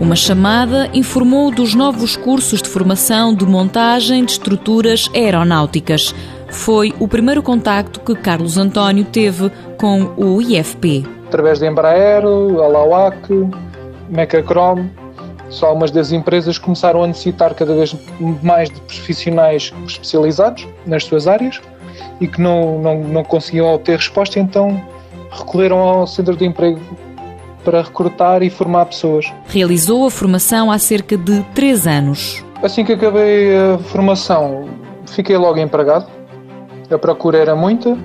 [0.00, 6.14] Uma chamada informou dos novos cursos de formação de montagem de estruturas aeronáuticas.
[6.50, 11.04] Foi o primeiro contacto que Carlos António teve com o IFP.
[11.26, 13.28] Através da Embraer, Alauac,
[14.08, 14.86] Mecacrom,
[15.50, 17.94] só algumas das empresas começaram a necessitar cada vez
[18.40, 21.60] mais de profissionais especializados nas suas áreas
[22.20, 24.80] e que não, não, não conseguiam obter resposta, então
[25.32, 26.80] recorreram ao centro de emprego
[27.68, 29.30] para recrutar e formar pessoas.
[29.46, 32.42] Realizou a formação há cerca de três anos.
[32.62, 34.66] Assim que acabei a formação,
[35.06, 36.06] fiquei logo empregado.
[36.90, 37.98] A procura era muita.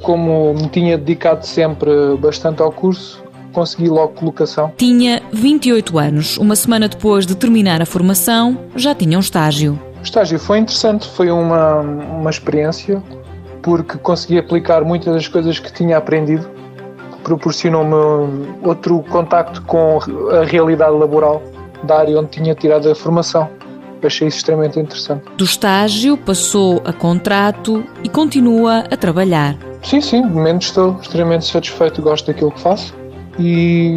[0.00, 1.90] Como me tinha dedicado sempre
[2.20, 3.20] bastante ao curso,
[3.52, 4.72] consegui logo colocação.
[4.76, 6.38] Tinha 28 anos.
[6.38, 9.76] Uma semana depois de terminar a formação, já tinha um estágio.
[9.98, 13.02] O estágio foi interessante, foi uma, uma experiência,
[13.60, 16.48] porque consegui aplicar muitas das coisas que tinha aprendido.
[17.24, 19.98] Proporcionou-me outro contacto com
[20.30, 21.42] a realidade laboral
[21.82, 23.48] da área onde tinha tirado a formação.
[24.02, 25.24] Achei isso extremamente interessante.
[25.36, 29.56] Do estágio passou a contrato e continua a trabalhar.
[29.82, 32.94] Sim, sim, de momento estou extremamente satisfeito, gosto daquilo que faço
[33.38, 33.94] e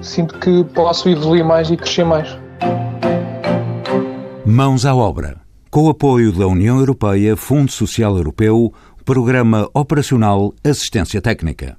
[0.00, 2.38] sinto que posso evoluir mais e crescer mais.
[4.44, 5.40] Mãos à obra.
[5.70, 8.72] Com o apoio da União Europeia, Fundo Social Europeu,
[9.04, 11.78] Programa Operacional Assistência Técnica.